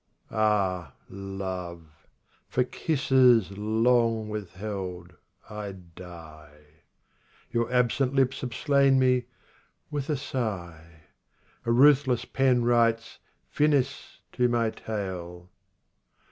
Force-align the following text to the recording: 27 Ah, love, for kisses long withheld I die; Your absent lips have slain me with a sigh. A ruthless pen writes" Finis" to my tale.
27 0.29 0.43
Ah, 0.43 0.93
love, 1.09 2.07
for 2.49 2.63
kisses 2.63 3.51
long 3.51 4.29
withheld 4.29 5.13
I 5.47 5.73
die; 5.73 6.81
Your 7.51 7.71
absent 7.71 8.15
lips 8.15 8.41
have 8.41 8.55
slain 8.55 8.97
me 8.97 9.25
with 9.91 10.09
a 10.09 10.17
sigh. 10.17 11.01
A 11.67 11.71
ruthless 11.71 12.25
pen 12.25 12.65
writes" 12.65 13.19
Finis" 13.55 14.17
to 14.33 14.49
my 14.49 14.71
tale. 14.71 15.51